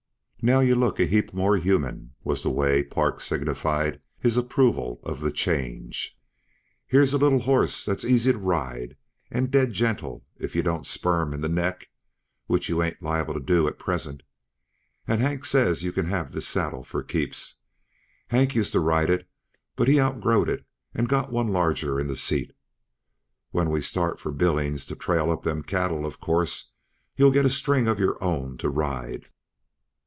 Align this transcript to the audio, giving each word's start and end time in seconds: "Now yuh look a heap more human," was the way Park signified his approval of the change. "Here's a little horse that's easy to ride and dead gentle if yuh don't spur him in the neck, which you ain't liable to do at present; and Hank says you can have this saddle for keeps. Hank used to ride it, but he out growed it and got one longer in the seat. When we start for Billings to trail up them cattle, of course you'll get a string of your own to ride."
"Now 0.43 0.59
yuh 0.59 0.73
look 0.73 0.99
a 0.99 1.05
heap 1.05 1.35
more 1.35 1.55
human," 1.57 2.15
was 2.23 2.41
the 2.41 2.49
way 2.49 2.81
Park 2.81 3.21
signified 3.21 4.01
his 4.17 4.37
approval 4.37 4.99
of 5.03 5.19
the 5.21 5.29
change. 5.31 6.17
"Here's 6.87 7.13
a 7.13 7.19
little 7.19 7.41
horse 7.41 7.85
that's 7.85 8.03
easy 8.03 8.31
to 8.31 8.39
ride 8.39 8.97
and 9.29 9.51
dead 9.51 9.71
gentle 9.73 10.25
if 10.37 10.55
yuh 10.55 10.63
don't 10.63 10.87
spur 10.87 11.21
him 11.21 11.35
in 11.35 11.41
the 11.41 11.47
neck, 11.47 11.91
which 12.47 12.69
you 12.69 12.81
ain't 12.81 13.03
liable 13.03 13.35
to 13.35 13.39
do 13.39 13.67
at 13.67 13.77
present; 13.77 14.23
and 15.07 15.21
Hank 15.21 15.45
says 15.45 15.83
you 15.83 15.91
can 15.91 16.07
have 16.07 16.31
this 16.31 16.47
saddle 16.47 16.83
for 16.83 17.03
keeps. 17.03 17.61
Hank 18.29 18.55
used 18.55 18.71
to 18.71 18.79
ride 18.79 19.11
it, 19.11 19.29
but 19.75 19.87
he 19.87 19.99
out 19.99 20.21
growed 20.21 20.49
it 20.49 20.65
and 20.95 21.07
got 21.07 21.31
one 21.31 21.49
longer 21.49 21.99
in 21.99 22.07
the 22.07 22.15
seat. 22.15 22.49
When 23.51 23.69
we 23.69 23.79
start 23.79 24.19
for 24.19 24.31
Billings 24.31 24.87
to 24.87 24.95
trail 24.95 25.29
up 25.29 25.43
them 25.43 25.61
cattle, 25.61 26.03
of 26.03 26.19
course 26.19 26.73
you'll 27.15 27.29
get 27.29 27.45
a 27.45 27.49
string 27.51 27.87
of 27.87 27.99
your 27.99 28.17
own 28.23 28.57
to 28.57 28.69
ride." 28.71 29.29